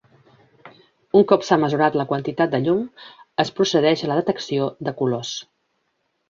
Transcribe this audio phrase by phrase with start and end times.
[1.19, 2.79] Un cop s'ha mesurat la quantitat de llum
[3.45, 5.37] es procedeix a la detecció de colors.